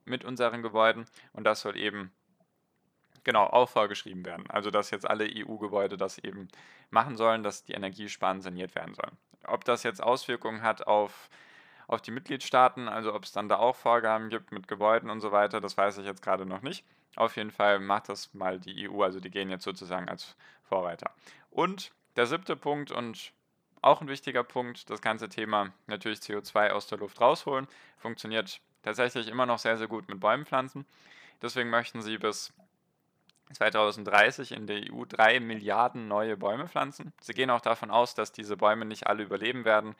mit 0.05 0.25
unseren 0.25 0.63
Gebäuden 0.63 1.07
und 1.33 1.45
das 1.45 1.61
soll 1.61 1.77
eben 1.77 2.13
genau 3.25 3.45
auch 3.45 3.69
vorgeschrieben 3.69 4.25
werden. 4.25 4.49
Also 4.49 4.71
dass 4.71 4.91
jetzt 4.91 5.09
alle 5.09 5.25
EU-Gebäude 5.25 5.97
das 5.97 6.19
eben 6.19 6.49
machen 6.91 7.17
sollen, 7.17 7.43
dass 7.43 7.65
die 7.65 7.73
Energiesparend 7.73 8.43
saniert 8.43 8.75
werden 8.75 8.95
sollen. 8.95 9.17
Ob 9.47 9.65
das 9.65 9.83
jetzt 9.83 10.03
Auswirkungen 10.03 10.63
hat 10.63 10.87
auf, 10.87 11.29
auf 11.87 12.03
die 12.03 12.11
Mitgliedstaaten, 12.11 12.89
also 12.89 13.15
ob 13.15 13.25
es 13.25 13.33
dann 13.33 13.49
da 13.49 13.57
auch 13.57 13.77
Vorgaben 13.77 14.31
gibt 14.31 14.53
mit 14.53 14.69
Gebäuden 14.69 15.11
und 15.11 15.21
so 15.21 15.33
weiter, 15.33 15.61
das 15.61 15.77
weiß 15.77 15.99
ich 15.99 16.07
jetzt 16.07 16.23
gerade 16.23 16.47
noch 16.47 16.63
nicht. 16.63 16.85
Auf 17.17 17.37
jeden 17.37 17.51
Fall 17.51 17.79
macht 17.79 18.09
das 18.09 18.35
mal 18.35 18.59
die 18.59 18.89
EU, 18.89 19.03
also 19.03 19.21
die 19.21 19.31
gehen 19.31 19.51
jetzt 19.51 19.65
sozusagen 19.65 20.09
als 20.09 20.37
Vorreiter. 20.65 21.11
Und 21.51 21.93
der 22.17 22.27
siebte 22.27 22.57
Punkt 22.57 22.91
und 22.91 23.33
auch 23.83 24.01
ein 24.01 24.09
wichtiger 24.09 24.43
Punkt, 24.43 24.89
das 24.89 25.03
ganze 25.03 25.29
Thema 25.29 25.73
natürlich 25.87 26.21
CO2 26.21 26.71
aus 26.71 26.87
der 26.87 26.99
Luft 26.99 27.21
rausholen, 27.21 27.69
funktioniert 27.99 28.61
tatsächlich 28.83 29.29
immer 29.29 29.47
noch 29.47 29.59
sehr, 29.59 29.77
sehr 29.77 29.89
gut 29.89 30.09
mit 30.09 30.21
Bäumen 30.21 30.47
pflanzen. 30.47 30.87
Deswegen 31.43 31.71
möchten 31.71 32.01
sie 32.01 32.17
bis 32.17 32.53
2030 33.53 34.53
in 34.53 34.67
der 34.67 34.81
EU 34.91 35.05
drei 35.05 35.39
Milliarden 35.39 36.09
neue 36.09 36.37
Bäume 36.37 36.67
pflanzen. 36.67 37.13
Sie 37.21 37.35
gehen 37.35 37.51
auch 37.51 37.61
davon 37.61 37.91
aus, 37.91 38.15
dass 38.15 38.33
diese 38.33 38.57
Bäume 38.57 38.85
nicht 38.85 39.07
alle 39.07 39.23
überleben 39.23 39.65
werden, 39.65 39.95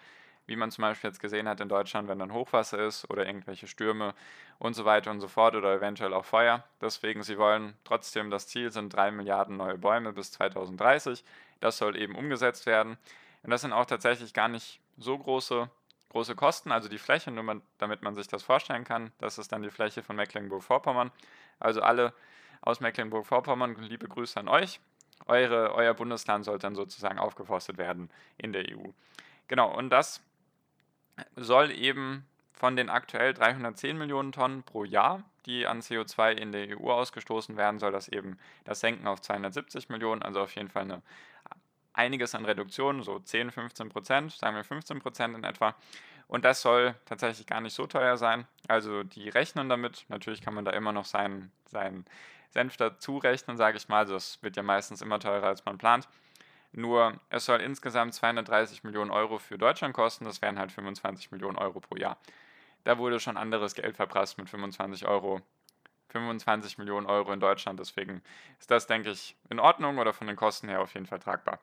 wie 0.47 0.57
man 0.57 0.71
zum 0.71 0.83
Beispiel 0.83 1.09
jetzt 1.09 1.21
gesehen 1.21 1.49
hat 1.49 1.61
in 1.61 1.69
Deutschland, 1.69 2.09
wenn 2.09 2.19
dann 2.19 2.33
Hochwasser 2.33 2.79
ist 2.79 3.09
oder 3.11 3.27
irgendwelche 3.27 3.67
Stürme 3.67 4.15
und 4.59 4.75
so 4.75 4.85
weiter 4.85 5.11
und 5.11 5.21
so 5.21 5.29
fort 5.29 5.55
oder 5.55 5.75
eventuell 5.75 6.13
auch 6.13 6.25
Feuer. 6.25 6.65
Deswegen, 6.81 7.23
sie 7.23 7.39
wollen 7.39 7.75
trotzdem, 7.85 8.31
das 8.31 8.47
Ziel 8.47 8.71
sind 8.71 8.95
drei 8.95 9.11
Milliarden 9.11 9.57
neue 9.57 9.79
Bäume 9.79 10.13
bis 10.13 10.33
2030. 10.33 11.25
Das 11.61 11.79
soll 11.79 11.97
eben 11.97 12.15
umgesetzt 12.15 12.67
werden. 12.67 12.99
Und 13.43 13.51
das 13.51 13.63
sind 13.63 13.73
auch 13.73 13.87
tatsächlich 13.87 14.35
gar 14.35 14.49
nicht 14.49 14.81
so 14.99 15.17
große, 15.17 15.69
große 16.11 16.35
Kosten. 16.35 16.73
Also 16.73 16.89
die 16.89 16.99
Fläche, 16.99 17.31
nur 17.31 17.45
man, 17.45 17.63
damit 17.79 18.03
man 18.03 18.15
sich 18.15 18.29
das 18.29 18.43
vorstellen 18.43 18.85
kann, 18.85 19.13
das 19.19 19.39
ist 19.39 19.53
dann 19.53 19.63
die 19.63 19.71
Fläche 19.71 20.03
von 20.03 20.17
Mecklenburg-Vorpommern. 20.17 21.11
Also 21.59 21.81
alle 21.81 22.13
aus 22.61 22.81
Mecklenburg-Vorpommern, 22.81 23.77
liebe 23.77 24.09
Grüße 24.09 24.39
an 24.39 24.49
euch. 24.49 24.81
Eure, 25.27 25.75
euer 25.75 25.95
Bundesland 25.95 26.45
sollte 26.45 26.67
dann 26.67 26.75
sozusagen 26.75 27.19
aufgeforstet 27.19 27.79
werden 27.79 28.11
in 28.37 28.53
der 28.53 28.69
EU. 28.71 28.91
Genau, 29.49 29.75
und 29.75 29.91
das 29.91 30.23
soll 31.37 31.71
eben 31.71 32.27
von 32.53 32.77
den 32.77 32.89
aktuell 32.89 33.35
310 33.35 33.99
Millionen 33.99 34.33
Tonnen 34.33 34.63
pro 34.63 34.85
Jahr, 34.85 35.23
die 35.47 35.67
an 35.67 35.81
CO2 35.81 36.33
in 36.33 36.53
der 36.53 36.79
EU 36.79 36.91
ausgestoßen 36.91 37.57
werden, 37.57 37.79
soll 37.79 37.93
das 37.93 38.09
eben 38.09 38.39
das 38.65 38.81
senken 38.81 39.07
auf 39.07 39.21
270 39.21 39.89
Millionen, 39.89 40.23
also 40.23 40.41
auf 40.41 40.55
jeden 40.55 40.71
Fall 40.71 40.83
eine, 40.83 41.03
einiges 41.93 42.35
an 42.35 42.45
Reduktionen, 42.45 43.03
so 43.03 43.19
10, 43.19 43.51
15 43.51 43.89
Prozent, 43.89 44.33
sagen 44.33 44.57
wir 44.57 44.65
15 44.65 45.01
Prozent 45.01 45.37
in 45.37 45.45
etwa. 45.45 45.75
Und 46.27 46.45
das 46.45 46.63
soll 46.63 46.95
tatsächlich 47.05 47.47
gar 47.47 47.61
nicht 47.61 47.75
so 47.75 47.87
teuer 47.87 48.17
sein. 48.17 48.47
Also 48.67 49.03
die 49.03 49.29
rechnen 49.29 49.69
damit. 49.69 50.07
Natürlich 50.09 50.41
kann 50.41 50.55
man 50.55 50.65
da 50.65 50.71
immer 50.71 50.93
noch 50.93 51.05
seinen, 51.05 51.53
seinen 51.67 52.07
Senf 52.51 52.77
dazu 52.77 53.19
rechnen, 53.19 53.57
sage 53.57 53.77
ich 53.77 53.89
mal. 53.89 54.07
Das 54.07 54.43
wird 54.43 54.57
ja 54.57 54.63
meistens 54.63 55.03
immer 55.03 55.21
teurer, 55.21 55.47
als 55.47 55.65
man 55.65 55.77
plant. 55.77 56.09
Nur 56.77 57.21
es 57.31 57.45
soll 57.45 57.61
insgesamt 57.61 58.15
230 58.15 58.83
Millionen 58.83 59.13
Euro 59.13 59.39
für 59.39 59.57
Deutschland 59.57 59.95
kosten. 59.95 60.25
Das 60.25 60.43
wären 60.43 60.59
halt 60.59 60.73
25 60.73 61.31
Millionen 61.31 61.57
Euro 61.57 61.79
pro 61.79 61.97
Jahr. 61.97 62.19
Da 62.83 62.99
wurde 62.99 63.21
schon 63.21 63.37
anderes 63.37 63.75
Geld 63.75 63.97
verprasst 63.97 64.39
mit 64.39 64.51
25 64.51 65.07
Euro. 65.07 65.41
25 66.09 66.79
Millionen 66.79 67.07
Euro 67.07 67.33
in 67.33 67.41
Deutschland. 67.41 67.79
Deswegen 67.79 68.23
ist 68.59 68.71
das, 68.71 68.87
denke 68.87 69.11
ich, 69.11 69.37
in 69.51 69.61
Ordnung 69.61 69.99
oder 69.99 70.13
von 70.13 70.27
den 70.27 70.37
Kosten 70.37 70.69
her 70.69 70.81
auf 70.81 70.95
jeden 70.95 71.07
Fall 71.07 71.21
tragbar. 71.21 71.61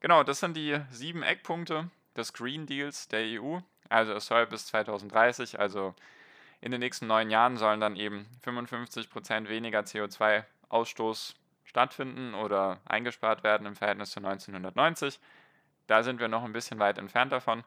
Genau, 0.00 0.22
das 0.22 0.40
sind 0.40 0.56
die 0.56 0.80
sieben 0.90 1.22
Eckpunkte 1.22 1.90
des 2.16 2.32
Green 2.32 2.66
Deals 2.66 3.08
der 3.08 3.40
EU. 3.40 3.58
Also 3.88 4.12
es 4.12 4.26
soll 4.26 4.46
bis 4.46 4.66
2030, 4.66 5.58
also 5.58 5.94
in 6.60 6.70
den 6.70 6.80
nächsten 6.80 7.06
neun 7.06 7.30
Jahren 7.30 7.56
sollen 7.56 7.80
dann 7.80 7.96
eben 7.96 8.26
55 8.42 9.10
Prozent 9.10 9.48
weniger 9.48 9.80
CO2-Ausstoß 9.80 11.34
stattfinden 11.72 12.34
oder 12.34 12.80
eingespart 12.84 13.42
werden 13.42 13.66
im 13.66 13.76
Verhältnis 13.76 14.10
zu 14.10 14.20
1990. 14.20 15.18
Da 15.86 16.02
sind 16.02 16.20
wir 16.20 16.28
noch 16.28 16.44
ein 16.44 16.52
bisschen 16.52 16.78
weit 16.78 16.98
entfernt 16.98 17.32
davon. 17.32 17.64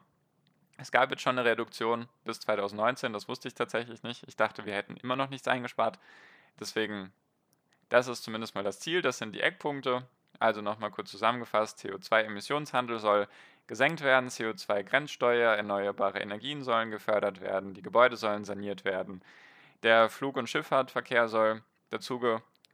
Es 0.78 0.92
gab 0.92 1.10
jetzt 1.10 1.22
schon 1.22 1.36
eine 1.36 1.48
Reduktion 1.48 2.08
bis 2.24 2.38
2019, 2.40 3.12
das 3.12 3.26
wusste 3.28 3.48
ich 3.48 3.54
tatsächlich 3.54 4.04
nicht. 4.04 4.22
Ich 4.28 4.36
dachte, 4.36 4.64
wir 4.64 4.74
hätten 4.74 4.96
immer 4.96 5.16
noch 5.16 5.28
nichts 5.28 5.48
eingespart. 5.48 5.98
Deswegen, 6.60 7.12
das 7.88 8.06
ist 8.06 8.22
zumindest 8.22 8.54
mal 8.54 8.62
das 8.62 8.78
Ziel, 8.78 9.02
das 9.02 9.18
sind 9.18 9.34
die 9.34 9.40
Eckpunkte. 9.40 10.06
Also 10.38 10.60
nochmal 10.60 10.92
kurz 10.92 11.10
zusammengefasst, 11.10 11.80
CO2-Emissionshandel 11.80 13.00
soll 13.00 13.26
gesenkt 13.66 14.02
werden, 14.02 14.28
CO2-Grenzsteuer, 14.28 15.56
erneuerbare 15.56 16.20
Energien 16.20 16.62
sollen 16.62 16.92
gefördert 16.92 17.40
werden, 17.40 17.74
die 17.74 17.82
Gebäude 17.82 18.16
sollen 18.16 18.44
saniert 18.44 18.84
werden, 18.84 19.22
der 19.82 20.08
Flug- 20.10 20.36
und 20.36 20.48
Schifffahrtverkehr 20.48 21.26
soll 21.26 21.62
dazu 21.90 22.20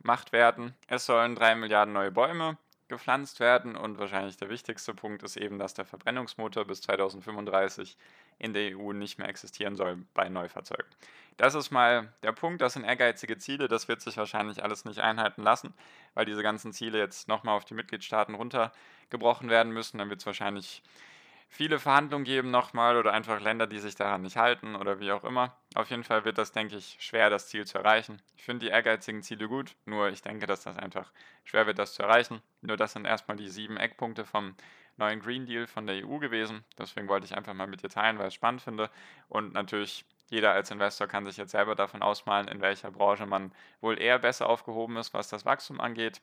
gemacht 0.03 0.33
werden, 0.33 0.75
es 0.89 1.07
sollen 1.07 1.35
drei 1.35 1.55
Milliarden 1.55 1.95
neue 1.95 2.11
Bäume 2.11 2.59
gepflanzt 2.89 3.41
werden 3.41 3.75
und 3.75 3.99
wahrscheinlich 3.99 4.37
der 4.37 4.51
wichtigste 4.51 4.93
Punkt 4.93 5.23
ist 5.23 5.37
eben, 5.37 5.59
dass 5.59 5.73
der 5.73 5.87
Verbrennungsmotor 5.87 6.67
bis 6.67 6.83
2035 6.83 7.97
in 8.39 8.53
der 8.53 8.77
EU 8.77 8.93
nicht 8.93 9.19
mehr 9.19 9.29
existieren 9.29 9.77
soll 9.77 10.05
bei 10.13 10.29
Neufahrzeugen. 10.29 10.89
Das 11.39 11.55
ist 11.55 11.71
mal 11.71 12.13
der 12.23 12.33
Punkt, 12.33 12.61
das 12.61 12.75
sind 12.75 12.85
ehrgeizige 12.85 13.39
Ziele, 13.39 13.67
das 13.67 13.89
wird 13.89 14.03
sich 14.03 14.17
wahrscheinlich 14.19 14.63
alles 14.63 14.85
nicht 14.85 15.01
einhalten 15.01 15.43
lassen, 15.43 15.73
weil 16.15 16.27
diese 16.27 16.43
ganzen 16.43 16.73
Ziele 16.73 16.99
jetzt 16.99 17.29
nochmal 17.29 17.57
auf 17.57 17.65
die 17.65 17.75
Mitgliedstaaten 17.75 18.35
runtergebrochen 18.35 19.49
werden 19.49 19.73
müssen. 19.73 19.99
Dann 19.99 20.11
wird 20.11 20.21
es 20.21 20.27
wahrscheinlich 20.27 20.83
viele 21.49 21.79
Verhandlungen 21.79 22.25
geben 22.25 22.51
nochmal 22.51 22.97
oder 22.97 23.13
einfach 23.13 23.41
Länder, 23.41 23.67
die 23.67 23.79
sich 23.79 23.95
daran 23.95 24.23
nicht 24.23 24.37
halten 24.37 24.75
oder 24.75 25.01
wie 25.01 25.13
auch 25.13 25.25
immer. 25.25 25.57
Auf 25.75 25.91
jeden 25.91 26.05
Fall 26.05 26.25
wird 26.25 26.39
das, 26.39 26.53
denke 26.53 26.77
ich, 26.77 26.97
schwer, 27.01 27.31
das 27.31 27.49
Ziel 27.49 27.67
zu 27.67 27.79
erreichen. 27.79 28.21
Ich 28.37 28.45
finde 28.45 28.67
die 28.67 28.73
ehrgeizigen 28.73 29.23
Ziele 29.23 29.49
gut, 29.49 29.75
nur 29.85 30.09
ich 30.09 30.23
denke, 30.23 30.47
dass 30.47 30.63
das 30.63 30.77
einfach 30.79 31.13
schwer 31.45 31.67
wird, 31.67 31.79
das 31.79 31.95
zu 31.95 32.03
erreichen. 32.03 32.43
Nur 32.61 32.77
das 32.77 32.93
sind 32.93 33.07
erstmal 33.07 33.37
die 33.37 33.49
sieben 33.49 33.77
Eckpunkte 33.77 34.25
vom 34.25 34.55
neuen 34.97 35.21
Green 35.21 35.47
Deal 35.47 35.67
von 35.67 35.87
der 35.87 36.07
EU 36.07 36.19
gewesen. 36.19 36.65
Deswegen 36.79 37.09
wollte 37.09 37.27
ich 37.27 37.37
einfach 37.37 37.55
mal 37.55 37.67
mit 37.67 37.83
dir 37.83 37.89
teilen, 37.89 38.19
weil 38.19 38.29
ich 38.29 38.35
es 38.35 38.37
spannend 38.37 38.63
finde. 38.63 38.91
Und 39.29 39.53
natürlich 39.53 40.05
jeder 40.31 40.53
als 40.53 40.71
Investor 40.71 41.07
kann 41.07 41.27
sich 41.27 41.37
jetzt 41.37 41.51
selber 41.51 41.75
davon 41.75 42.03
ausmalen, 42.03 42.49
in 42.49 42.61
welcher 42.61 42.91
Branche 42.91 43.27
man 43.27 43.53
wohl 43.81 44.01
eher 44.01 44.19
besser 44.19 44.49
aufgehoben 44.49 44.97
ist, 44.97 45.13
was 45.13 45.29
das 45.29 45.45
Wachstum 45.45 45.81
angeht, 45.81 46.23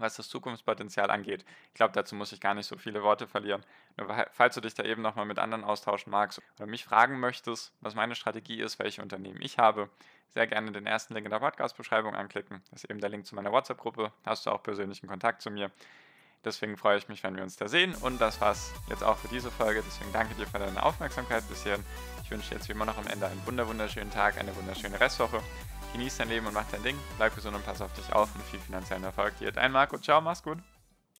was 0.00 0.16
das 0.16 0.28
Zukunftspotenzial 0.28 1.10
angeht. 1.10 1.44
Ich 1.68 1.74
glaube, 1.74 1.92
dazu 1.92 2.14
muss 2.14 2.32
ich 2.32 2.40
gar 2.40 2.54
nicht 2.54 2.66
so 2.66 2.76
viele 2.76 3.02
Worte 3.02 3.26
verlieren. 3.26 3.64
Nur 3.96 4.26
falls 4.32 4.54
du 4.54 4.60
dich 4.60 4.74
da 4.74 4.82
eben 4.84 5.02
nochmal 5.02 5.26
mit 5.26 5.38
anderen 5.38 5.64
austauschen 5.64 6.10
magst 6.10 6.40
oder 6.58 6.66
mich 6.66 6.84
fragen 6.84 7.20
möchtest, 7.20 7.72
was 7.80 7.94
meine 7.94 8.14
Strategie 8.14 8.60
ist, 8.60 8.78
welche 8.78 9.02
Unternehmen 9.02 9.40
ich 9.40 9.58
habe, 9.58 9.90
sehr 10.28 10.46
gerne 10.46 10.72
den 10.72 10.86
ersten 10.86 11.14
Link 11.14 11.26
in 11.26 11.30
der 11.30 11.38
Podcast-Beschreibung 11.38 12.14
anklicken. 12.14 12.62
Das 12.70 12.84
ist 12.84 12.90
eben 12.90 13.00
der 13.00 13.10
Link 13.10 13.26
zu 13.26 13.34
meiner 13.34 13.52
WhatsApp-Gruppe. 13.52 14.12
Hast 14.24 14.46
du 14.46 14.50
auch 14.50 14.62
persönlichen 14.62 15.06
Kontakt 15.06 15.42
zu 15.42 15.50
mir. 15.50 15.70
Deswegen 16.46 16.76
freue 16.76 16.96
ich 16.96 17.08
mich, 17.08 17.24
wenn 17.24 17.34
wir 17.34 17.42
uns 17.42 17.56
da 17.56 17.66
sehen. 17.66 17.94
Und 17.96 18.20
das 18.20 18.40
war's 18.40 18.72
jetzt 18.88 19.02
auch 19.02 19.18
für 19.18 19.26
diese 19.28 19.50
Folge. 19.50 19.82
Deswegen 19.84 20.12
danke 20.12 20.34
dir 20.36 20.46
für 20.46 20.60
deine 20.60 20.80
Aufmerksamkeit 20.82 21.46
bisher. 21.48 21.78
Ich 22.22 22.30
wünsche 22.30 22.50
dir 22.50 22.56
jetzt 22.56 22.68
wie 22.68 22.72
immer 22.72 22.86
noch 22.86 22.96
am 22.96 23.06
Ende 23.08 23.26
einen 23.26 23.42
wunderschönen 23.44 24.12
Tag, 24.12 24.38
eine 24.38 24.54
wunderschöne 24.54 24.98
Restwoche. 24.98 25.40
Genieß 25.92 26.18
dein 26.18 26.28
Leben 26.28 26.46
und 26.46 26.54
mach 26.54 26.70
dein 26.70 26.84
Ding. 26.84 26.96
Bleib 27.16 27.34
gesund 27.34 27.56
und 27.56 27.66
pass 27.66 27.82
auf 27.82 27.92
dich 27.94 28.12
auf 28.12 28.32
und 28.34 28.44
viel 28.44 28.60
finanziellen 28.60 29.04
Erfolg 29.04 29.36
dir. 29.38 29.50
Dein 29.50 29.72
Marco. 29.72 29.98
Ciao, 29.98 30.20
mach's 30.20 30.42
gut. 30.42 30.58